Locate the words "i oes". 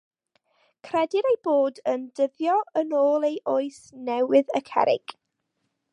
3.29-3.79